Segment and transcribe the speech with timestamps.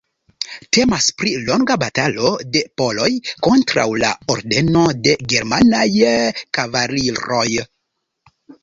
[0.77, 3.11] Temas pri longa batalo de poloj
[3.49, 5.87] kontraŭ la Ordeno de germanaj
[6.61, 7.49] kavaliroj.